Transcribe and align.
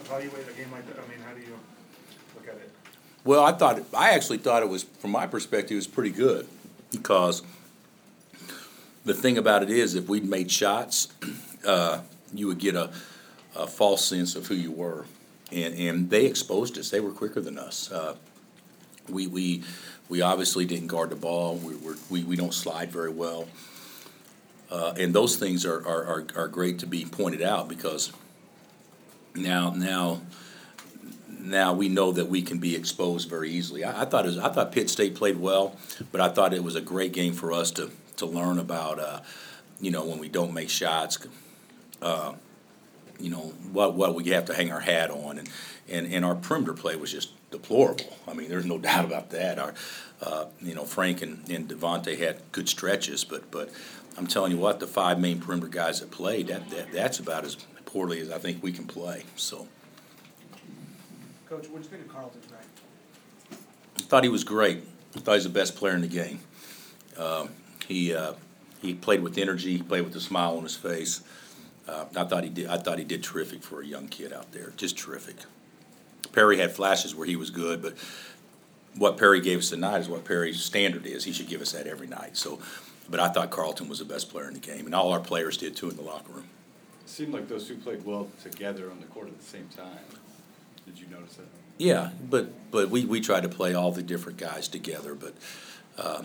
evaluate 0.00 0.48
a 0.48 0.52
game 0.52 0.70
like 0.72 0.86
that? 0.86 0.96
I 0.96 1.08
mean, 1.08 1.20
how 1.26 1.34
do 1.34 1.40
you 1.40 1.58
look 2.34 2.48
at 2.48 2.54
it? 2.54 2.70
Well, 3.24 3.44
I 3.44 3.52
thought 3.52 3.82
I 3.94 4.10
actually 4.10 4.38
thought 4.38 4.62
it 4.62 4.68
was, 4.68 4.84
from 4.84 5.10
my 5.10 5.26
perspective, 5.26 5.72
it 5.72 5.76
was 5.76 5.86
pretty 5.86 6.10
good 6.10 6.46
because 6.90 7.42
the 9.04 9.14
thing 9.14 9.38
about 9.38 9.62
it 9.62 9.70
is, 9.70 9.94
if 9.94 10.08
we'd 10.08 10.24
made 10.24 10.50
shots, 10.50 11.08
uh, 11.66 12.00
you 12.34 12.46
would 12.46 12.58
get 12.58 12.74
a, 12.74 12.90
a 13.56 13.66
false 13.66 14.04
sense 14.04 14.36
of 14.36 14.46
who 14.46 14.54
you 14.54 14.72
were, 14.72 15.06
and 15.52 15.74
and 15.74 16.10
they 16.10 16.26
exposed 16.26 16.78
us. 16.78 16.90
They 16.90 17.00
were 17.00 17.10
quicker 17.10 17.40
than 17.40 17.58
us. 17.58 17.90
Uh, 17.90 18.16
we 19.08 19.26
we 19.26 19.62
we 20.08 20.22
obviously 20.22 20.64
didn't 20.64 20.88
guard 20.88 21.10
the 21.10 21.16
ball. 21.16 21.56
We 21.56 21.76
were, 21.76 21.96
we 22.08 22.22
we 22.24 22.36
don't 22.36 22.54
slide 22.54 22.90
very 22.90 23.10
well, 23.10 23.48
uh, 24.70 24.94
and 24.98 25.14
those 25.14 25.36
things 25.36 25.64
are, 25.64 25.86
are 25.86 26.04
are 26.04 26.26
are 26.36 26.48
great 26.48 26.78
to 26.80 26.86
be 26.86 27.04
pointed 27.04 27.42
out 27.42 27.68
because 27.68 28.12
now 29.34 29.70
now 29.70 30.20
now 31.40 31.72
we 31.72 31.88
know 31.88 32.12
that 32.12 32.28
we 32.28 32.42
can 32.42 32.58
be 32.58 32.76
exposed 32.76 33.28
very 33.28 33.50
easily. 33.50 33.84
I, 33.84 34.02
I 34.02 34.04
thought 34.04 34.24
was, 34.24 34.38
I 34.38 34.50
thought 34.50 34.72
Pitt 34.72 34.90
State 34.90 35.14
played 35.14 35.38
well, 35.38 35.76
but 36.12 36.20
I 36.20 36.28
thought 36.28 36.54
it 36.54 36.62
was 36.62 36.76
a 36.76 36.80
great 36.80 37.12
game 37.12 37.32
for 37.32 37.52
us 37.52 37.70
to 37.72 37.90
to 38.16 38.26
learn 38.26 38.58
about. 38.58 38.98
Uh, 38.98 39.20
you 39.80 39.90
know, 39.90 40.04
when 40.04 40.18
we 40.18 40.28
don't 40.28 40.52
make 40.52 40.68
shots, 40.68 41.18
uh, 42.02 42.34
you 43.18 43.30
know 43.30 43.52
what 43.72 43.94
what 43.94 44.14
we 44.14 44.24
have 44.30 44.44
to 44.46 44.54
hang 44.54 44.70
our 44.72 44.80
hat 44.80 45.10
on, 45.10 45.38
and 45.38 45.48
and 45.88 46.12
and 46.12 46.24
our 46.24 46.34
perimeter 46.34 46.74
play 46.74 46.96
was 46.96 47.10
just 47.10 47.30
deplorable. 47.50 48.16
I 48.28 48.34
mean, 48.34 48.48
there's 48.48 48.66
no 48.66 48.78
doubt 48.90 49.04
about 49.04 49.30
that. 49.30 49.58
Our 49.58 49.74
uh, 50.22 50.46
you 50.60 50.74
know 50.74 50.84
Frank 50.84 51.22
and, 51.22 51.48
and 51.48 51.68
Devontae 51.68 52.18
had 52.18 52.40
good 52.52 52.68
stretches, 52.68 53.24
but 53.24 53.50
but 53.50 53.70
I'm 54.18 54.26
telling 54.26 54.52
you 54.52 54.58
what, 54.58 54.80
the 54.80 54.86
five 54.86 55.18
main 55.18 55.40
perimeter 55.40 55.68
guys 55.68 56.00
that 56.00 56.10
played 56.10 56.48
that, 56.48 56.68
that 56.70 56.92
that's 56.92 57.18
about 57.18 57.44
as 57.44 57.56
poorly 57.92 58.20
as 58.20 58.30
I 58.30 58.38
think 58.38 58.62
we 58.62 58.72
can 58.72 58.86
play. 58.86 59.24
So. 59.36 59.66
Coach, 61.48 61.68
what 61.68 61.82
did 61.82 61.90
you 61.90 61.96
think 61.96 62.06
of 62.06 62.12
Carlton 62.12 62.40
tonight? 62.42 62.64
I 63.98 64.02
thought 64.02 64.22
he 64.22 64.30
was 64.30 64.44
great. 64.44 64.84
I 65.16 65.18
thought 65.18 65.32
he 65.32 65.36
was 65.36 65.44
the 65.44 65.50
best 65.50 65.76
player 65.76 65.94
in 65.94 66.00
the 66.00 66.06
game. 66.06 66.40
Uh, 67.18 67.48
he 67.86 68.14
uh, 68.14 68.34
he 68.80 68.94
played 68.94 69.22
with 69.22 69.36
energy. 69.36 69.76
He 69.76 69.82
played 69.82 70.04
with 70.04 70.14
a 70.14 70.20
smile 70.20 70.56
on 70.56 70.62
his 70.62 70.76
face. 70.76 71.22
Uh, 71.88 72.04
I 72.16 72.24
thought 72.24 72.44
he 72.44 72.50
did. 72.50 72.68
I 72.68 72.78
thought 72.78 72.98
he 72.98 73.04
did 73.04 73.22
terrific 73.22 73.62
for 73.62 73.80
a 73.80 73.86
young 73.86 74.06
kid 74.06 74.32
out 74.32 74.52
there. 74.52 74.72
Just 74.76 74.96
terrific. 74.96 75.36
Perry 76.32 76.58
had 76.58 76.70
flashes 76.70 77.14
where 77.14 77.26
he 77.26 77.34
was 77.34 77.50
good, 77.50 77.82
but 77.82 77.94
what 78.96 79.16
Perry 79.16 79.40
gave 79.40 79.58
us 79.58 79.70
tonight 79.70 79.98
is 79.98 80.08
what 80.08 80.24
Perry's 80.24 80.62
standard 80.62 81.06
is. 81.06 81.24
He 81.24 81.32
should 81.32 81.48
give 81.48 81.60
us 81.60 81.72
that 81.72 81.88
every 81.88 82.06
night. 82.06 82.36
So, 82.36 82.60
but 83.08 83.18
I 83.18 83.28
thought 83.28 83.50
Carlton 83.50 83.88
was 83.88 83.98
the 83.98 84.04
best 84.04 84.30
player 84.30 84.46
in 84.46 84.54
the 84.54 84.60
game, 84.60 84.86
and 84.86 84.94
all 84.94 85.12
our 85.12 85.20
players 85.20 85.56
did 85.56 85.74
too 85.74 85.90
in 85.90 85.96
the 85.96 86.02
locker 86.02 86.32
room. 86.32 86.48
It 87.10 87.14
seemed 87.14 87.34
like 87.34 87.48
those 87.48 87.66
two 87.66 87.74
played 87.74 88.04
well 88.04 88.28
together 88.40 88.88
on 88.88 89.00
the 89.00 89.06
court 89.06 89.26
at 89.26 89.36
the 89.36 89.44
same 89.44 89.68
time. 89.76 89.98
Did 90.86 90.96
you 90.96 91.08
notice 91.08 91.34
that? 91.34 91.46
Yeah, 91.76 92.10
but 92.30 92.70
but 92.70 92.88
we, 92.88 93.04
we 93.04 93.20
try 93.20 93.40
to 93.40 93.48
play 93.48 93.74
all 93.74 93.90
the 93.90 94.02
different 94.02 94.38
guys 94.38 94.68
together. 94.68 95.16
But 95.16 95.34
uh, 95.98 96.22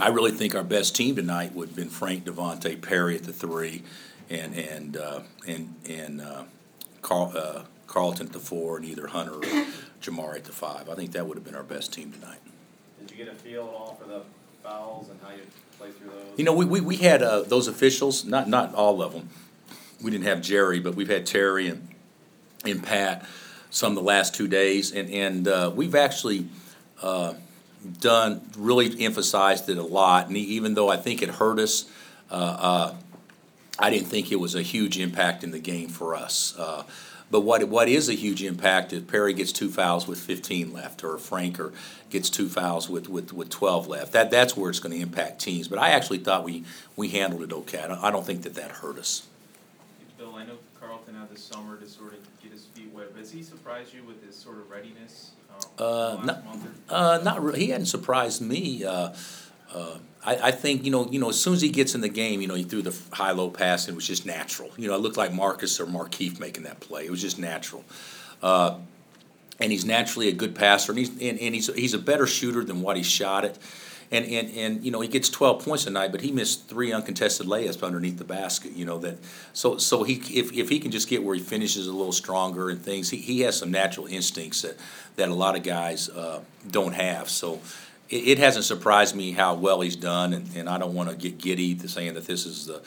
I 0.00 0.08
really 0.08 0.32
think 0.32 0.56
our 0.56 0.64
best 0.64 0.96
team 0.96 1.14
tonight 1.14 1.54
would 1.54 1.68
have 1.68 1.76
been 1.76 1.90
Frank 1.90 2.24
Devontae 2.24 2.82
Perry 2.82 3.14
at 3.14 3.22
the 3.22 3.32
three, 3.32 3.84
and 4.28 4.56
and 4.56 4.96
uh, 4.96 5.20
and 5.46 5.76
and 5.88 6.20
uh, 6.20 6.42
Carl, 7.00 7.32
uh, 7.36 7.62
Carlton 7.86 8.26
at 8.26 8.32
the 8.32 8.40
four, 8.40 8.78
and 8.78 8.84
either 8.84 9.06
Hunter 9.06 9.34
or 9.34 9.66
Jamar 10.02 10.34
at 10.34 10.42
the 10.42 10.52
five. 10.52 10.88
I 10.88 10.96
think 10.96 11.12
that 11.12 11.24
would 11.24 11.36
have 11.36 11.44
been 11.44 11.54
our 11.54 11.62
best 11.62 11.92
team 11.92 12.10
tonight. 12.10 12.40
Did 12.98 13.12
you 13.12 13.24
get 13.24 13.32
a 13.32 13.36
feel 13.36 13.62
at 13.62 13.74
all 13.74 13.96
for 14.02 14.08
the 14.08 14.22
fouls 14.60 15.08
and 15.08 15.20
how 15.22 15.30
you 15.30 15.42
play 15.78 15.92
through 15.92 16.08
those? 16.08 16.36
You 16.36 16.44
know, 16.44 16.52
we, 16.52 16.64
we, 16.64 16.80
we 16.80 16.96
had 16.96 17.22
uh, 17.22 17.42
those 17.42 17.68
officials, 17.68 18.24
not 18.24 18.48
not 18.48 18.74
all 18.74 19.00
of 19.00 19.12
them. 19.12 19.28
We 20.02 20.10
didn't 20.10 20.24
have 20.24 20.42
Jerry, 20.42 20.80
but 20.80 20.94
we've 20.94 21.08
had 21.08 21.26
Terry 21.26 21.68
and 21.68 21.88
and 22.64 22.82
Pat 22.82 23.26
some 23.70 23.92
of 23.92 23.96
the 23.96 24.02
last 24.02 24.34
two 24.34 24.48
days, 24.48 24.92
and 24.92 25.10
and 25.10 25.48
uh, 25.48 25.72
we've 25.74 25.94
actually 25.94 26.46
uh, 27.02 27.34
done 28.00 28.40
really 28.56 29.04
emphasized 29.04 29.68
it 29.68 29.78
a 29.78 29.82
lot. 29.82 30.28
And 30.28 30.36
even 30.36 30.74
though 30.74 30.88
I 30.88 30.96
think 30.96 31.22
it 31.22 31.28
hurt 31.28 31.58
us, 31.58 31.90
uh, 32.30 32.34
uh, 32.34 32.94
I 33.78 33.90
didn't 33.90 34.06
think 34.06 34.30
it 34.30 34.36
was 34.36 34.54
a 34.54 34.62
huge 34.62 34.98
impact 34.98 35.42
in 35.42 35.50
the 35.50 35.58
game 35.58 35.88
for 35.88 36.14
us. 36.14 36.54
Uh, 36.56 36.84
but 37.30 37.40
what 37.40 37.64
what 37.64 37.88
is 37.88 38.08
a 38.08 38.14
huge 38.14 38.42
impact 38.44 38.92
is 38.92 39.02
Perry 39.02 39.32
gets 39.32 39.50
two 39.50 39.70
fouls 39.70 40.06
with 40.06 40.20
15 40.20 40.72
left, 40.72 41.02
or 41.02 41.18
Franker 41.18 41.72
gets 42.10 42.30
two 42.30 42.48
fouls 42.48 42.88
with, 42.88 43.08
with, 43.08 43.32
with 43.32 43.50
12 43.50 43.88
left. 43.88 44.12
That 44.12 44.30
that's 44.30 44.56
where 44.56 44.70
it's 44.70 44.78
going 44.78 44.94
to 44.94 45.00
impact 45.00 45.40
teams. 45.40 45.66
But 45.66 45.80
I 45.80 45.90
actually 45.90 46.18
thought 46.18 46.44
we 46.44 46.64
we 46.94 47.08
handled 47.08 47.42
it 47.42 47.52
okay. 47.52 47.80
I 47.80 47.88
don't, 47.88 48.04
I 48.04 48.10
don't 48.12 48.24
think 48.24 48.42
that 48.42 48.54
that 48.54 48.70
hurt 48.70 48.98
us. 48.98 49.26
Bill, 50.34 50.42
I 50.42 50.46
know 50.46 50.58
Carlton 50.80 51.14
had 51.14 51.30
this 51.30 51.42
summer 51.42 51.76
to 51.76 51.86
sort 51.86 52.12
of 52.12 52.18
get 52.42 52.52
his 52.52 52.64
feet 52.66 52.90
wet, 52.92 53.08
but 53.12 53.20
has 53.20 53.30
he 53.30 53.42
surprised 53.42 53.94
you 53.94 54.02
with 54.04 54.24
his 54.24 54.36
sort 54.36 54.58
of 54.58 54.70
readiness 54.70 55.32
uh, 55.78 55.82
Uh, 55.82 56.24
not, 56.24 56.44
uh, 56.88 57.20
not 57.22 57.44
re- 57.44 57.58
he 57.58 57.70
hadn't 57.70 57.86
surprised 57.86 58.42
me. 58.42 58.84
Uh, 58.84 59.14
uh, 59.72 59.98
I, 60.24 60.36
I 60.36 60.50
think 60.50 60.84
you 60.84 60.90
know, 60.90 61.08
you 61.10 61.18
know, 61.18 61.28
as 61.28 61.40
soon 61.40 61.54
as 61.54 61.60
he 61.60 61.68
gets 61.68 61.94
in 61.94 62.00
the 62.00 62.08
game, 62.08 62.40
you 62.40 62.48
know, 62.48 62.54
he 62.54 62.64
threw 62.64 62.82
the 62.82 62.96
high 63.12 63.32
low 63.32 63.50
pass 63.50 63.86
and 63.86 63.94
it 63.94 63.96
was 63.96 64.06
just 64.06 64.26
natural. 64.26 64.70
You 64.76 64.88
know, 64.88 64.94
it 64.94 65.00
looked 65.00 65.16
like 65.16 65.32
Marcus 65.32 65.80
or 65.80 65.86
Markieff 65.86 66.40
making 66.40 66.64
that 66.64 66.80
play. 66.80 67.04
It 67.04 67.10
was 67.10 67.20
just 67.20 67.38
natural. 67.38 67.84
Uh, 68.42 68.78
and 69.60 69.70
he's 69.70 69.84
naturally 69.84 70.28
a 70.28 70.32
good 70.32 70.54
passer, 70.54 70.92
and 70.92 70.98
he's 70.98 71.10
and, 71.10 71.38
and 71.38 71.54
he's 71.54 71.72
he's 71.74 71.94
a 71.94 71.98
better 71.98 72.26
shooter 72.26 72.64
than 72.64 72.82
what 72.82 72.96
he 72.96 73.02
shot 73.02 73.44
it. 73.44 73.56
And, 74.14 74.26
and, 74.26 74.56
and 74.56 74.84
you 74.84 74.92
know 74.92 75.00
he 75.00 75.08
gets 75.08 75.28
12 75.28 75.64
points 75.64 75.84
tonight, 75.84 76.12
but 76.12 76.20
he 76.20 76.30
missed 76.30 76.68
three 76.68 76.92
uncontested 76.92 77.48
layups 77.48 77.82
underneath 77.82 78.16
the 78.16 78.24
basket. 78.24 78.70
You 78.70 78.84
know 78.84 78.98
that, 78.98 79.18
so 79.52 79.76
so 79.78 80.04
he 80.04 80.14
if, 80.38 80.52
if 80.52 80.68
he 80.68 80.78
can 80.78 80.92
just 80.92 81.08
get 81.08 81.24
where 81.24 81.34
he 81.34 81.40
finishes 81.40 81.88
a 81.88 81.92
little 81.92 82.12
stronger 82.12 82.70
and 82.70 82.80
things, 82.80 83.10
he, 83.10 83.16
he 83.16 83.40
has 83.40 83.58
some 83.58 83.72
natural 83.72 84.06
instincts 84.06 84.62
that, 84.62 84.76
that 85.16 85.30
a 85.30 85.34
lot 85.34 85.56
of 85.56 85.64
guys 85.64 86.08
uh, 86.10 86.42
don't 86.70 86.92
have. 86.92 87.28
So 87.28 87.60
it, 88.08 88.28
it 88.28 88.38
hasn't 88.38 88.66
surprised 88.66 89.16
me 89.16 89.32
how 89.32 89.54
well 89.54 89.80
he's 89.80 89.96
done, 89.96 90.32
and, 90.32 90.48
and 90.54 90.68
I 90.68 90.78
don't 90.78 90.94
want 90.94 91.10
to 91.10 91.16
get 91.16 91.38
giddy 91.38 91.74
to 91.74 91.88
saying 91.88 92.14
that 92.14 92.26
this 92.26 92.46
is 92.46 92.66
the 92.66 92.82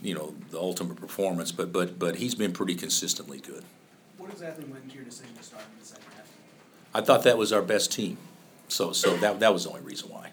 you 0.00 0.14
know 0.14 0.34
the 0.52 0.58
ultimate 0.60 0.98
performance, 0.98 1.50
but 1.50 1.72
but 1.72 1.98
but 1.98 2.14
he's 2.14 2.36
been 2.36 2.52
pretty 2.52 2.76
consistently 2.76 3.40
good. 3.40 3.64
What 4.18 4.30
exactly 4.30 4.66
went 4.66 4.84
into 4.84 4.94
your 4.94 5.04
decision 5.04 5.34
to 5.34 5.42
start 5.42 5.64
in 5.72 5.80
the 5.80 5.84
second 5.84 6.04
half? 6.16 6.28
I 6.94 7.00
thought 7.00 7.24
that 7.24 7.36
was 7.36 7.52
our 7.52 7.62
best 7.62 7.90
team, 7.90 8.18
so 8.68 8.92
so 8.92 9.16
that 9.16 9.40
that 9.40 9.52
was 9.52 9.64
the 9.64 9.70
only 9.70 9.82
reason 9.82 10.10
why. 10.10 10.30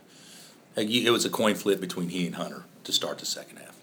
It 0.77 1.09
was 1.09 1.25
a 1.25 1.29
coin 1.29 1.55
flip 1.55 1.81
between 1.81 2.09
he 2.09 2.27
and 2.27 2.35
Hunter 2.35 2.65
to 2.83 2.91
start 2.91 3.17
the 3.17 3.25
second 3.25 3.57
half. 3.57 3.75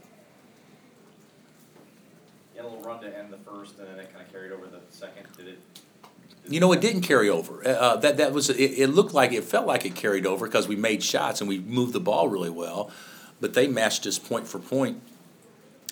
You 2.54 2.62
had 2.62 2.66
a 2.66 2.68
little 2.68 2.84
run 2.84 3.00
to 3.02 3.18
end 3.18 3.32
the 3.32 3.38
first, 3.38 3.78
and 3.80 3.88
then 3.88 3.98
it 3.98 4.12
kind 4.12 4.24
of 4.24 4.32
carried 4.32 4.52
over 4.52 4.66
the 4.66 4.78
second. 4.90 5.26
Did 5.36 5.48
it? 5.48 5.58
did 6.44 6.52
You 6.52 6.60
know, 6.60 6.72
it 6.72 6.80
didn't 6.80 7.02
carry 7.02 7.28
over. 7.28 7.66
Uh, 7.66 7.70
Uh, 7.72 7.96
that 7.96 8.16
that 8.18 8.32
was 8.32 8.48
it, 8.48 8.56
it. 8.56 8.88
Looked 8.90 9.12
like 9.12 9.32
it 9.32 9.42
felt 9.42 9.66
like 9.66 9.84
it 9.84 9.96
carried 9.96 10.24
over 10.24 10.46
because 10.46 10.68
we 10.68 10.76
made 10.76 11.02
shots 11.02 11.40
and 11.40 11.48
we 11.48 11.58
moved 11.58 11.94
the 11.94 12.00
ball 12.00 12.28
really 12.28 12.50
well, 12.50 12.90
but 13.40 13.54
they 13.54 13.66
matched 13.66 14.06
us 14.06 14.18
point 14.18 14.46
for 14.46 14.60
point. 14.60 15.00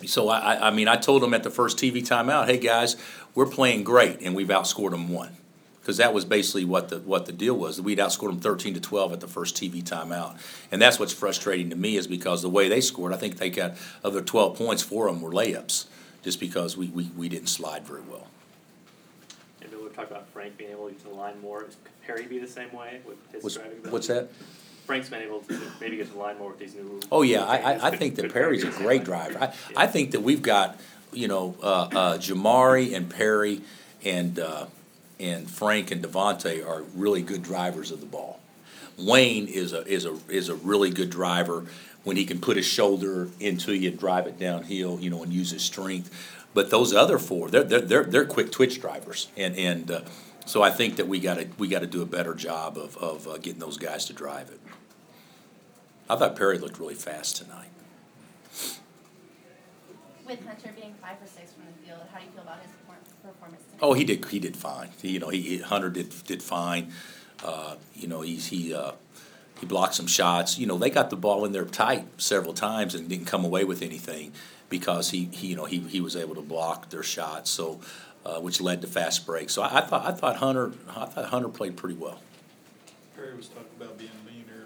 So 0.07 0.29
I, 0.29 0.55
I, 0.55 0.69
I 0.69 0.71
mean, 0.71 0.89
I 0.89 0.97
told 0.97 1.23
them 1.23 1.35
at 1.35 1.43
the 1.43 1.51
first 1.51 1.79
TV 1.79 1.97
timeout, 1.97 2.47
"Hey 2.47 2.59
guys, 2.59 2.97
we're 3.35 3.47
playing 3.47 3.83
great, 3.83 4.21
and 4.21 4.37
we've 4.37 4.49
outscored 4.49 4.91
them 4.93 5.09
one." 5.09 5.37
Because 5.83 5.97
that 5.97 6.15
was 6.15 6.25
basically 6.25 6.65
what 6.65 6.91
the 6.91 7.01
what 7.01 7.27
the 7.27 7.33
deal 7.33 7.55
was. 7.55 7.81
We'd 7.81 7.99
outscored 7.99 8.29
them 8.29 8.39
thirteen 8.41 8.73
to 8.75 8.81
twelve 8.81 9.13
at 9.13 9.19
the 9.19 9.27
first 9.27 9.57
TV 9.57 9.83
timeout, 9.83 10.39
and 10.71 10.81
that's 10.81 11.01
what's 11.01 11.13
frustrating 11.13 11.71
to 11.71 11.77
me 11.77 11.97
is 11.97 12.07
because 12.07 12.41
the 12.41 12.49
way 12.49 12.69
they 12.69 12.81
scored, 12.81 13.13
I 13.13 13.17
think 13.17 13.39
they 13.39 13.51
got 13.51 13.75
of 14.05 14.13
their 14.13 14.23
twelve 14.23 14.57
points, 14.57 14.81
four 14.83 15.09
of 15.09 15.15
them 15.15 15.23
were 15.23 15.33
layups, 15.33 15.87
just 16.23 16.39
because 16.39 16.77
we, 16.77 16.87
we, 16.87 17.11
we 17.17 17.29
didn't 17.29 17.49
slide 17.49 17.85
very 17.85 18.03
well. 18.03 18.29
Maybe 19.61 19.75
we've 19.75 19.93
talked 19.95 20.13
about 20.13 20.29
Frank 20.29 20.57
being 20.57 20.71
able 20.71 20.89
to 20.89 21.03
the 21.05 21.11
line 21.11 21.41
more. 21.41 21.63
Could 21.63 21.75
Perry 22.07 22.27
be 22.27 22.39
the 22.39 22.47
same 22.47 22.73
way 22.73 23.01
with 23.05 23.17
his 23.33 23.43
What's, 23.43 23.57
driving 23.57 23.73
ability? 23.73 23.93
what's 23.93 24.07
that? 24.07 24.29
Frank's 24.87 25.09
been 25.09 25.23
able 25.23 25.41
to 25.41 25.61
maybe 25.81 25.97
get 25.97 26.07
to 26.07 26.13
the 26.13 26.19
line 26.19 26.39
more 26.39 26.51
with 26.51 26.61
these 26.61 26.75
new. 26.75 27.01
Oh 27.11 27.23
yeah, 27.23 27.45
I. 27.45 27.57
I, 27.57 27.89
I 27.89 27.97
think 27.97 28.15
that 28.17 28.33
Perry's 28.33 28.63
a 28.63 28.71
great 28.71 29.03
driver. 29.05 29.39
I, 29.41 29.47
Yeah. 29.47 29.53
I 29.77 29.87
think 29.89 30.13
that 30.13 30.21
we've 30.23 30.43
got 30.43 30.79
you 31.13 31.27
know 31.27 31.57
uh, 31.61 31.67
uh, 31.67 32.19
Jamari 32.19 32.95
and 32.95 33.11
Perry 33.11 33.63
and 34.05 34.39
uh, 34.39 34.67
and 35.23 35.49
Frank 35.49 35.91
and 35.91 36.03
Devontae 36.05 36.67
are 36.67 36.83
really 36.95 37.23
good 37.23 37.43
drivers 37.43 37.91
of 37.91 38.01
the 38.01 38.07
ball. 38.07 38.41
Wayne 38.99 39.47
is 39.47 39.73
a 39.73 39.87
is 39.87 40.05
a 40.05 40.19
is 40.29 40.49
a 40.49 40.55
really 40.57 40.91
good 40.91 41.09
driver 41.09 41.65
when 42.05 42.17
he 42.17 42.27
can 42.27 42.41
put 42.41 42.57
his 42.57 42.67
shoulder 42.67 43.29
into 43.41 43.73
you 43.73 43.91
and 43.91 43.99
drive 43.99 44.27
it 44.27 44.39
downhill, 44.39 44.99
you 45.01 45.09
know, 45.09 45.23
and 45.23 45.33
use 45.33 45.53
his 45.53 45.63
strength. 45.63 46.11
But 46.53 46.71
those 46.71 46.93
other 46.93 47.19
four, 47.19 47.49
they're 47.49 47.65
they're 47.65 47.81
they're, 47.81 48.05
they're 48.05 48.25
quick 48.27 48.53
twitch 48.53 48.81
drivers, 48.81 49.29
and 49.37 49.57
and 49.57 49.91
uh, 49.91 50.01
so 50.45 50.63
I 50.63 50.71
think 50.71 50.97
that 50.97 51.09
we 51.09 51.21
got 51.21 51.39
to 51.39 51.49
we 51.57 51.69
got 51.69 51.81
to 51.81 51.87
do 51.87 52.03
a 52.03 52.07
better 52.07 52.35
job 52.35 52.77
of 52.77 52.97
of 52.99 53.27
uh, 53.27 53.39
getting 53.39 53.61
those 53.61 53.79
guys 53.79 54.05
to 54.07 54.13
drive 54.13 54.51
it. 54.51 54.61
I 56.11 56.17
thought 56.17 56.37
Perry 56.37 56.59
looked 56.59 56.79
really 56.79 56.95
fast 56.95 57.37
tonight. 57.37 57.71
With 60.33 60.47
Hunter 60.47 60.73
being 60.75 60.95
five 60.95 61.19
for 61.19 61.27
six 61.27 61.53
from 61.53 61.65
the 61.67 61.87
field, 61.87 62.01
how 62.11 62.19
do 62.19 62.25
you 62.25 62.31
feel 62.31 62.43
about 62.43 62.63
his 62.63 62.71
performance 63.23 63.63
tonight? 63.65 63.79
Oh, 63.83 63.93
he 63.93 64.05
did. 64.05 64.25
He 64.25 64.39
did 64.39 64.57
fine. 64.57 64.89
He, 65.03 65.11
you 65.11 65.19
know, 65.19 65.29
he, 65.29 65.43
he 65.43 65.59
Hunter 65.59 65.91
did 65.91 66.11
did 66.25 66.43
fine. 66.43 66.91
Uh, 67.45 67.77
you 67.95 68.09
know, 68.09 68.23
he's 68.23 68.47
he 68.47 68.73
uh, 68.73 68.93
he 69.61 69.67
blocked 69.67 69.95
some 69.95 70.07
shots. 70.07 70.59
You 70.59 70.67
know, 70.67 70.79
they 70.79 70.89
got 70.89 71.11
the 71.11 71.17
ball 71.17 71.45
in 71.45 71.53
there 71.53 71.67
tight 71.67 72.07
several 72.17 72.55
times 72.55 72.95
and 72.95 73.11
didn't 73.11 73.27
come 73.27 73.45
away 73.45 73.65
with 73.65 73.83
anything 73.83 74.33
because 74.71 75.11
he, 75.11 75.27
he 75.33 75.49
you 75.49 75.57
know 75.57 75.67
he, 75.67 75.81
he 75.81 76.01
was 76.01 76.17
able 76.17 76.35
to 76.37 76.41
block 76.41 76.89
their 76.89 77.03
shots. 77.03 77.51
So 77.51 77.81
uh, 78.25 78.41
which 78.41 78.59
led 78.59 78.81
to 78.81 78.87
fast 78.87 79.27
breaks. 79.27 79.53
So 79.53 79.61
I, 79.61 79.79
I 79.79 79.81
thought, 79.83 80.07
I 80.07 80.13
thought 80.13 80.37
Hunter, 80.37 80.73
I 80.97 81.05
thought 81.07 81.27
Hunter 81.27 81.49
played 81.49 81.77
pretty 81.77 81.97
well. 81.97 82.21
Perry 83.15 83.37
was 83.37 83.49
talking 83.49 83.67
about 83.79 83.99
being 83.99 84.11
leaner 84.27 84.65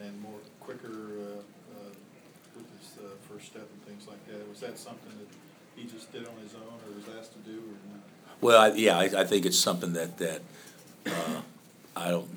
and 0.00 0.22
more 0.22 0.38
quicker, 0.60 0.88
uh, 0.88 1.74
uh, 1.74 1.90
with 2.56 2.66
his, 2.78 2.98
uh, 3.04 3.08
first 3.28 3.46
step 3.46 3.68
and 4.32 4.42
things 4.44 4.62
like 4.62 4.70
that. 4.70 4.70
Was 4.70 4.78
that 4.78 4.78
something 4.78 5.12
that 5.18 5.80
he 5.80 5.88
just 5.88 6.12
did 6.12 6.26
on 6.26 6.34
his 6.42 6.54
own 6.54 6.62
or 6.62 6.94
was 6.96 7.04
asked 7.18 7.32
to 7.32 7.38
do 7.50 7.58
or 7.58 7.92
not? 7.92 8.02
Well, 8.40 8.60
I, 8.60 8.68
yeah, 8.74 8.98
I, 8.98 9.20
I 9.20 9.24
think 9.24 9.46
it's 9.46 9.58
something 9.58 9.92
that, 9.92 10.18
that, 10.18 10.42
uh, 11.06 11.40
I 11.96 12.10
don't, 12.10 12.28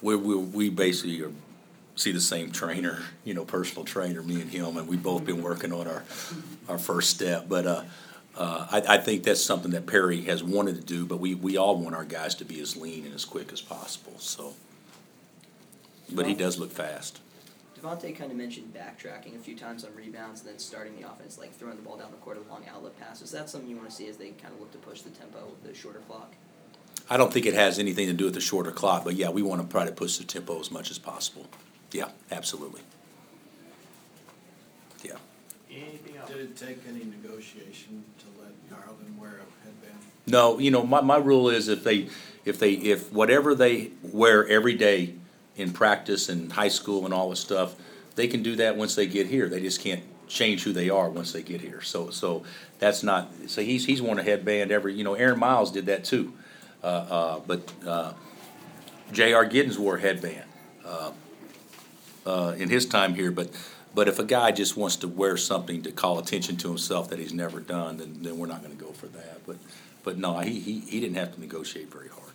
we, 0.00 0.16
we, 0.16 0.36
we 0.36 0.70
basically 0.70 1.22
are, 1.22 1.32
see 1.96 2.12
the 2.12 2.20
same 2.20 2.50
trainer, 2.50 3.02
you 3.24 3.34
know, 3.34 3.44
personal 3.44 3.84
trainer, 3.84 4.22
me 4.22 4.40
and 4.40 4.50
him, 4.50 4.76
and 4.76 4.88
we've 4.88 5.02
both 5.02 5.24
been 5.24 5.42
working 5.42 5.72
on 5.72 5.86
our, 5.86 6.04
our 6.68 6.78
first 6.78 7.10
step, 7.10 7.48
but, 7.48 7.66
uh, 7.66 7.84
uh, 8.36 8.66
I, 8.70 8.94
I 8.94 8.98
think 8.98 9.22
that's 9.22 9.40
something 9.40 9.70
that 9.72 9.86
Perry 9.86 10.22
has 10.22 10.42
wanted 10.42 10.74
to 10.74 10.82
do, 10.82 11.06
but 11.06 11.20
we, 11.20 11.36
we 11.36 11.56
all 11.56 11.76
want 11.76 11.94
our 11.94 12.04
guys 12.04 12.34
to 12.36 12.44
be 12.44 12.60
as 12.60 12.76
lean 12.76 13.04
and 13.04 13.14
as 13.14 13.24
quick 13.24 13.52
as 13.52 13.60
possible, 13.60 14.14
so. 14.18 14.54
But 16.12 16.26
he 16.26 16.34
does 16.34 16.58
look 16.58 16.72
fast. 16.72 17.20
Devontae 17.84 18.16
kind 18.16 18.30
of 18.30 18.36
mentioned 18.36 18.74
backtracking 18.74 19.36
a 19.36 19.38
few 19.38 19.56
times 19.56 19.84
on 19.84 19.94
rebounds 19.94 20.40
and 20.40 20.48
then 20.48 20.58
starting 20.58 20.96
the 20.98 21.08
offense, 21.08 21.38
like 21.38 21.52
throwing 21.52 21.76
the 21.76 21.82
ball 21.82 21.98
down 21.98 22.10
the 22.10 22.16
court 22.18 22.38
with 22.38 22.48
long 22.48 22.64
outlet 22.72 22.98
passes. 22.98 23.24
Is 23.24 23.30
that 23.32 23.50
something 23.50 23.68
you 23.68 23.76
want 23.76 23.90
to 23.90 23.94
see 23.94 24.08
as 24.08 24.16
they 24.16 24.30
kind 24.30 24.54
of 24.54 24.60
look 24.60 24.72
to 24.72 24.78
push 24.78 25.02
the 25.02 25.10
tempo 25.10 25.46
with 25.46 25.62
the 25.62 25.74
shorter 25.78 26.00
clock? 26.08 26.32
I 27.10 27.18
don't 27.18 27.32
think 27.32 27.44
it 27.44 27.52
has 27.52 27.78
anything 27.78 28.06
to 28.06 28.14
do 28.14 28.24
with 28.24 28.34
the 28.34 28.40
shorter 28.40 28.70
clock, 28.70 29.04
but 29.04 29.14
yeah, 29.16 29.28
we 29.28 29.42
want 29.42 29.60
to 29.62 29.68
try 29.68 29.84
to 29.84 29.92
push 29.92 30.16
the 30.16 30.24
tempo 30.24 30.58
as 30.60 30.70
much 30.70 30.90
as 30.90 30.98
possible. 30.98 31.46
Yeah, 31.92 32.08
absolutely. 32.30 32.80
Yeah. 35.02 35.16
Anything 35.70 36.16
else? 36.16 36.30
Did 36.30 36.40
it 36.40 36.56
take 36.56 36.78
any 36.88 37.04
negotiation 37.04 38.04
to 38.18 38.42
let 38.42 38.70
Garland 38.70 39.20
wear 39.20 39.30
a 39.30 39.64
headband? 39.64 39.98
No, 40.26 40.58
you 40.58 40.70
know, 40.70 40.86
my, 40.86 41.02
my 41.02 41.18
rule 41.18 41.50
is 41.50 41.68
if 41.68 41.84
they, 41.84 42.08
if 42.46 42.58
they, 42.58 42.72
if 42.72 43.12
whatever 43.12 43.54
they 43.54 43.90
wear 44.02 44.48
every 44.48 44.74
day 44.74 45.16
in 45.56 45.72
practice 45.72 46.28
and 46.28 46.52
high 46.52 46.68
school 46.68 47.04
and 47.04 47.14
all 47.14 47.30
this 47.30 47.40
stuff, 47.40 47.74
they 48.16 48.28
can 48.28 48.42
do 48.42 48.56
that 48.56 48.76
once 48.76 48.94
they 48.94 49.06
get 49.06 49.26
here. 49.26 49.48
They 49.48 49.60
just 49.60 49.80
can't 49.80 50.02
change 50.28 50.62
who 50.64 50.72
they 50.72 50.90
are 50.90 51.08
once 51.08 51.32
they 51.32 51.42
get 51.42 51.60
here. 51.60 51.82
So, 51.82 52.10
so 52.10 52.44
that's 52.78 53.02
not, 53.02 53.30
so 53.46 53.62
he's, 53.62 53.86
he's 53.86 54.00
worn 54.00 54.18
a 54.18 54.22
headband 54.22 54.70
every, 54.72 54.94
you 54.94 55.04
know, 55.04 55.14
Aaron 55.14 55.38
Miles 55.38 55.70
did 55.70 55.86
that 55.86 56.04
too. 56.04 56.32
Uh, 56.82 56.86
uh, 56.86 57.40
but, 57.46 57.72
uh, 57.86 58.12
J.R. 59.12 59.46
Giddens 59.46 59.78
wore 59.78 59.96
a 59.96 60.00
headband, 60.00 60.44
uh, 60.84 61.12
uh, 62.26 62.54
in 62.56 62.68
his 62.68 62.86
time 62.86 63.14
here, 63.14 63.30
but, 63.30 63.50
but 63.94 64.08
if 64.08 64.18
a 64.18 64.24
guy 64.24 64.50
just 64.50 64.76
wants 64.76 64.96
to 64.96 65.08
wear 65.08 65.36
something 65.36 65.82
to 65.82 65.92
call 65.92 66.18
attention 66.18 66.56
to 66.56 66.68
himself 66.68 67.10
that 67.10 67.18
he's 67.18 67.34
never 67.34 67.60
done, 67.60 67.98
then, 67.98 68.16
then 68.22 68.38
we're 68.38 68.46
not 68.46 68.62
gonna 68.62 68.74
go 68.74 68.92
for 68.92 69.06
that. 69.08 69.46
But, 69.46 69.56
but 70.02 70.18
no, 70.18 70.40
he, 70.40 70.58
he, 70.58 70.80
he 70.80 71.00
didn't 71.00 71.16
have 71.16 71.34
to 71.34 71.40
negotiate 71.40 71.92
very 71.92 72.08
hard. 72.08 72.33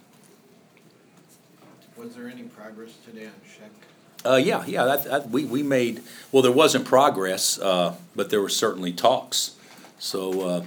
Was 2.00 2.16
there 2.16 2.30
any 2.30 2.44
progress 2.44 2.94
today 3.06 3.26
on 3.26 3.34
Cheick? 3.46 4.30
Uh, 4.32 4.38
yeah, 4.38 4.64
yeah, 4.66 4.86
that, 4.86 5.04
that, 5.04 5.30
we, 5.30 5.44
we 5.44 5.64
made, 5.64 6.02
well, 6.32 6.42
there 6.42 6.52
wasn't 6.52 6.86
progress, 6.86 7.60
uh, 7.60 7.94
but 8.16 8.30
there 8.30 8.42
were 8.42 8.48
certainly 8.48 8.94
talks. 8.94 9.56
So, 9.98 10.42
uh, 10.42 10.64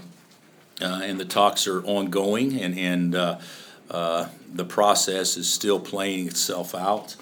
uh, 0.82 1.00
and 1.02 1.18
the 1.18 1.24
talks 1.24 1.66
are 1.66 1.82
ongoing 1.84 2.60
and, 2.60 2.78
and, 2.78 3.14
uh, 3.14 3.38
the 4.54 4.64
process 4.66 5.38
is 5.38 5.50
still 5.50 5.80
playing 5.80 6.26
itself 6.26 6.74
out. 6.74 7.16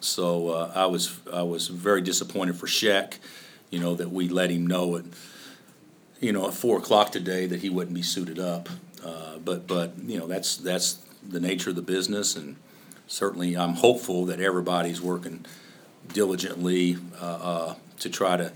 So, 0.00 0.70
I 0.74 0.86
was, 0.86 1.20
I 1.30 1.42
was 1.42 1.68
very 1.68 2.00
disappointed 2.00 2.56
for 2.56 2.66
Cheick, 2.66 3.18
you 3.68 3.80
know, 3.80 3.96
that 3.96 4.10
we 4.10 4.28
let 4.28 4.50
him 4.50 4.66
know 4.66 4.96
at, 4.96 5.04
you 6.20 6.32
know, 6.32 6.48
at 6.48 6.54
four 6.54 6.78
o'clock 6.78 7.12
today 7.12 7.46
that 7.46 7.60
he 7.60 7.68
wouldn't 7.68 7.94
be 7.94 8.02
suited 8.02 8.38
up. 8.38 8.70
Uh, 9.04 9.36
but, 9.44 9.66
but, 9.66 9.92
you 10.06 10.18
know, 10.18 10.26
that's, 10.26 10.56
that's 10.56 11.04
the 11.26 11.40
nature 11.40 11.68
of 11.68 11.76
the 11.76 11.82
business 11.82 12.34
and 12.34 12.56
certainly 13.08 13.56
I'm 13.56 13.74
hopeful 13.74 14.26
that 14.26 14.40
everybody's 14.40 15.00
working 15.00 15.44
diligently, 16.12 16.96
uh, 17.20 17.24
uh, 17.24 17.74
to 18.00 18.08
try 18.08 18.36
to 18.36 18.52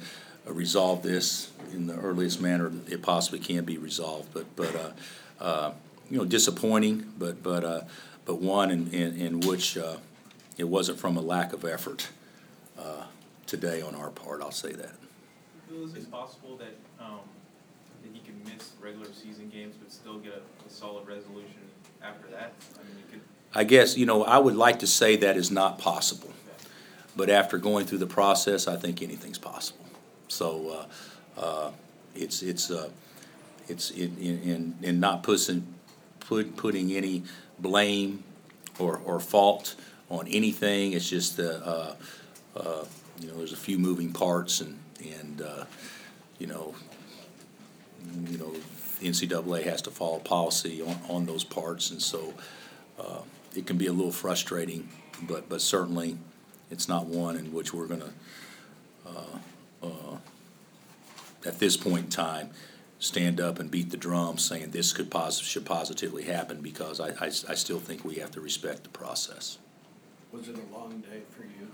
resolve 0.47 1.03
this 1.03 1.51
in 1.73 1.87
the 1.87 1.95
earliest 1.95 2.41
manner 2.41 2.71
it 2.89 3.03
possibly 3.03 3.41
can 3.41 3.65
be 3.65 3.79
resolved. 3.79 4.33
But, 4.33 4.55
but, 4.55 4.95
uh, 5.41 5.73
you 6.11 6.19
know, 6.19 6.25
disappointing, 6.25 7.13
but, 7.19 7.43
but, 7.43 7.89
but 8.25 8.41
one 8.41 8.71
in, 8.71 8.89
in, 8.93 9.17
in 9.17 9.41
which, 9.41 9.77
it 10.59 10.65
wasn't 10.65 10.99
from 10.99 11.17
a 11.17 11.21
lack 11.21 11.53
of 11.53 11.65
effort, 11.65 12.09
today 13.47 13.83
on 13.83 13.95
our 13.95 14.11
part, 14.11 14.41
I'll 14.41 14.51
say 14.51 14.73
that. 14.73 14.95
It 15.71 16.11
possible 16.11 16.57
that, 16.57 16.75
um, 16.99 17.21
that 18.03 18.11
he 18.13 18.21
could 18.21 18.43
miss 18.47 18.73
regular 18.81 19.13
season 19.13 19.51
games 19.51 19.75
but 19.81 19.93
still 19.93 20.19
get 20.19 20.33
a, 20.33 20.67
a 20.67 20.71
solid 20.71 21.07
resolution 21.07 21.61
after 22.03 22.29
that? 22.29 22.53
I 22.75 22.83
mean, 22.85 22.97
you 22.99 23.05
could, 23.11 23.21
I 23.55 23.65
guess, 23.65 23.97
you 23.97 24.07
know, 24.07 24.25
I 24.25 24.39
would 24.39 24.57
like 24.57 24.79
to 24.81 24.87
say 24.87 25.17
that 25.17 25.37
is 25.37 25.51
not 25.51 25.79
possible. 25.79 26.31
But 27.15 27.29
after 27.29 27.59
going 27.59 27.87
through 27.87 27.99
the 27.99 28.07
process, 28.07 28.67
I 28.67 28.77
think 28.77 29.03
anything's 29.03 29.39
possible. 29.39 29.85
So, 30.29 30.87
uh, 31.37 31.41
uh, 31.41 31.71
it's, 32.15 32.43
it's, 32.43 32.71
uh, 32.71 32.89
it's 33.69 33.91
in, 33.91 34.17
in, 34.19 34.75
in 34.83 35.01
not 35.01 35.23
pushing, 35.23 35.75
put, 36.21 36.57
putting 36.57 36.93
any 36.93 37.25
blame 37.59 38.25
or, 38.79 39.01
or 39.05 39.21
fault 39.21 39.75
on 40.09 40.27
anything. 40.29 40.93
It's 40.93 41.09
just, 41.09 41.39
uh, 41.39 41.95
uh, 42.57 42.85
you 43.21 43.29
know, 43.29 43.37
there's 43.37 43.53
a 43.53 43.57
few 43.59 43.79
moving 43.79 44.13
parts 44.13 44.63
and, 44.63 44.79
and, 45.21 45.43
uh, 45.43 45.65
you 46.39 46.47
know, 46.47 46.75
you 48.29 48.39
know, 48.39 48.53
NCAA 49.01 49.65
has 49.65 49.83
to 49.83 49.91
follow 49.91 50.19
policy 50.19 50.83
on, 50.83 50.99
on 51.09 51.27
those 51.27 51.45
parts, 51.45 51.91
and 51.91 52.01
so, 52.01 52.33
uh, 52.99 53.21
it 53.55 53.67
can 53.67 53.77
be 53.77 53.87
a 53.87 53.93
little 53.93 54.13
frustrating, 54.13 54.89
but, 55.23 55.49
but 55.49 55.61
certainly, 55.61 56.19
it's 56.71 56.89
not 56.89 57.07
one 57.07 57.37
in 57.37 57.53
which 57.53 57.75
we're 57.75 57.87
gonna, 57.87 58.13
uh, 59.07 59.39
uh, 59.83 60.17
at 61.45 61.59
this 61.59 61.77
point 61.77 62.05
in 62.05 62.11
time, 62.11 62.51
stand 62.99 63.41
up 63.41 63.59
and 63.59 63.71
beat 63.71 63.91
the 63.91 63.97
drum 63.97 64.39
saying 64.39 64.71
this 64.71 64.93
could 64.93 65.11
pos- 65.11 65.41
should 65.41 65.67
positively 65.67 66.25
happen, 66.25 66.61
because 66.61 67.01
I, 67.01 67.09
I, 67.21 67.27
I 67.27 67.55
still 67.55 67.81
think 67.81 68.05
we 68.05 68.17
have 68.17 68.31
to 68.33 68.41
respect 68.41 68.85
the 68.85 68.91
process. 68.91 69.59
Was 70.33 70.49
it 70.49 70.57
a 70.57 70.75
long 70.75 71.01
day 71.01 71.21
for 71.31 71.43
you, 71.43 71.69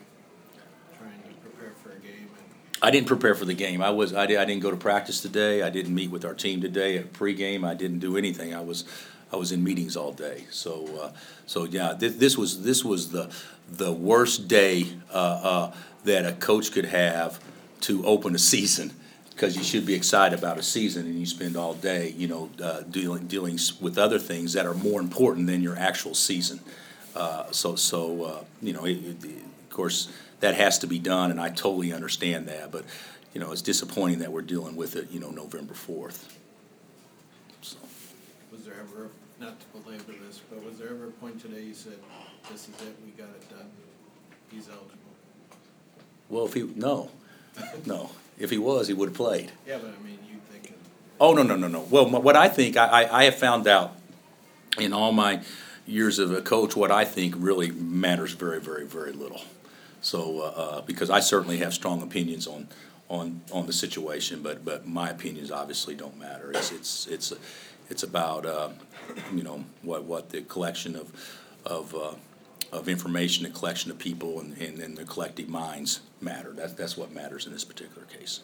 trying 0.99 1.23
to 1.23 1.41
prepare 1.41 1.73
for 1.83 1.91
a 1.91 2.01
game 2.01 2.29
and? 2.37 2.45
I 2.83 2.91
didn't 2.91 3.07
prepare 3.07 3.35
for 3.35 3.45
the 3.45 3.55
game. 3.55 3.83
I 3.83 3.91
was 3.91 4.15
I, 4.15 4.27
did, 4.27 4.39
I 4.39 4.45
didn't 4.45 4.63
go 4.63 4.71
to 4.71 4.77
practice 4.77 5.21
today. 5.21 5.63
I 5.63 5.71
didn't 5.71 5.95
meet 5.95 6.11
with 6.11 6.25
our 6.25 6.35
team 6.35 6.61
today 6.61 6.97
at 6.97 7.13
pregame. 7.13 7.65
I 7.65 7.75
didn't 7.75 7.99
do 7.99 8.17
anything. 8.17 8.55
I 8.55 8.61
was 8.61 8.85
I 9.33 9.37
was 9.37 9.53
in 9.53 9.63
meetings 9.63 9.97
all 9.97 10.13
day. 10.13 10.45
So 10.51 10.87
uh, 11.01 11.13
so 11.47 11.65
yeah, 11.65 11.95
this, 11.95 12.17
this 12.17 12.39
was 12.39 12.63
this 12.63 12.85
was 12.85 13.11
the 13.11 13.31
the 13.71 13.93
worst 13.93 14.49
day 14.49 14.87
uh, 15.13 15.17
uh, 15.43 15.75
that 16.05 16.25
a 16.27 16.33
coach 16.33 16.73
could 16.73 16.87
have 16.87 17.41
to 17.83 18.05
open 18.07 18.35
a 18.35 18.39
season 18.39 18.93
because 19.31 19.57
you 19.57 19.63
should 19.63 19.87
be 19.87 19.95
excited 19.95 20.37
about 20.37 20.59
a 20.59 20.63
season 20.63 21.07
and 21.07 21.19
you 21.19 21.27
spend 21.27 21.57
all 21.57 21.75
day 21.75 22.13
you 22.17 22.27
know 22.27 22.51
uh, 22.63 22.81
dealing 22.91 23.27
dealing 23.27 23.59
with 23.81 23.99
other 23.99 24.19
things 24.19 24.55
that 24.55 24.67
are 24.67 24.75
more 24.75 25.01
important 25.01 25.47
than 25.47 25.63
your 25.63 25.77
actual 25.77 26.15
season. 26.15 26.61
Uh, 27.15 27.51
so 27.51 27.77
so 27.77 28.25
uh, 28.25 28.45
you 28.63 28.73
know 28.73 28.85
it, 28.85 28.99
it, 29.05 29.25
of 29.25 29.71
course 29.71 30.09
that 30.41 30.55
has 30.55 30.79
to 30.79 30.87
be 30.87 30.99
done, 30.99 31.31
and 31.31 31.41
I 31.41 31.49
totally 31.49 31.93
understand 31.93 32.47
that. 32.49 32.71
But 32.71 32.85
you 33.35 33.41
know, 33.41 33.53
it's 33.53 33.63
disappointing 33.63 34.21
that 34.21 34.33
we're 34.33 34.43
dealing 34.43 34.77
with 34.77 34.97
it. 34.97 35.11
You 35.11 35.21
know, 35.21 35.31
November 35.31 35.75
fourth. 35.75 36.37
So, 37.61 37.77
Was 38.53 38.65
there 38.65 38.75
ever, 38.81 39.09
not 39.41 39.61
to 39.61 39.67
belabor 39.79 40.13
this, 40.27 40.41
but 40.51 40.65
was 40.65 40.79
there 40.79 40.89
ever 40.89 41.09
a 41.09 41.11
point 41.11 41.41
today 41.41 41.63
you 41.63 41.75
said, 41.75 41.99
this 42.51 42.69
is 42.69 42.75
it, 42.81 42.97
we 43.05 43.11
got 43.13 43.29
it 43.31 43.49
done? 43.51 43.69
He's 44.51 44.69
eligible? 44.69 44.95
well, 46.31 46.47
if 46.47 46.55
he 46.55 46.63
no, 46.75 47.11
no, 47.87 48.11
if 48.39 48.51
he 48.51 48.59
was, 48.59 48.89
he 48.89 48.95
would 48.95 49.11
have 49.11 49.17
played. 49.17 49.53
Yeah, 49.67 49.79
but 49.79 49.95
I 49.99 50.03
mean, 50.03 50.19
you 50.31 50.39
thinking, 50.51 50.75
Oh 51.21 51.35
no 51.35 51.43
no 51.43 51.57
no 51.57 51.69
no. 51.69 51.81
Well, 51.91 52.09
what 52.09 52.37
I 52.37 52.49
think 52.49 52.77
I, 52.77 52.87
I, 52.87 53.21
I 53.21 53.25
have 53.25 53.37
found 53.37 53.67
out 53.67 53.97
in 54.79 54.93
all 54.93 55.13
my 55.13 55.41
years 55.87 56.19
of 56.19 56.33
a 56.33 56.41
coach, 56.41 56.77
what 56.77 56.91
I 56.91 57.05
think 57.05 57.35
really 57.37 57.71
matters 57.71 58.33
very 58.33 58.61
very 58.61 58.87
very 58.87 59.13
little. 59.13 59.43
So 60.01 60.41
uh, 60.41 60.45
uh, 60.45 60.81
because 60.83 61.11
I 61.11 61.21
certainly 61.21 61.59
have 61.59 61.75
strong 61.75 62.03
opinions 62.03 62.47
on 62.47 62.69
on 63.09 63.43
on 63.53 63.67
the 63.67 63.73
situation, 63.73 64.43
but 64.43 64.65
but 64.65 64.87
my 64.87 65.11
opinions 65.11 65.51
obviously 65.51 65.95
don't 65.95 66.19
matter. 66.19 66.51
It's 66.53 66.73
it's 66.73 67.07
it's 67.07 67.33
it's 67.91 68.03
about 68.03 68.47
uh, 68.47 68.71
you 69.33 69.43
know 69.43 69.65
what 69.83 70.05
what 70.05 70.31
the 70.31 70.43
collection 70.43 70.97
of 70.97 71.13
of 71.65 71.95
uh, 71.95 72.15
of 72.73 72.89
information, 72.89 73.45
the 73.45 73.51
collection 73.51 73.91
of 73.91 73.99
people, 73.99 74.41
and, 74.41 74.57
and, 74.59 74.79
and 74.79 74.97
the 74.97 75.05
collective 75.05 75.49
minds 75.49 76.01
matter. 76.21 76.53
That's 76.53 76.73
that's 76.73 76.97
what 76.97 77.13
matters 77.13 77.47
in 77.47 77.53
this 77.53 77.65
particular 77.65 78.07
case. 78.07 78.41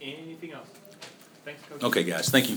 Anything 0.00 0.52
else? 0.52 0.68
Thanks, 1.44 1.62
Coach. 1.68 1.82
Okay, 1.82 2.04
guys, 2.04 2.28
thank 2.28 2.50
you. 2.50 2.56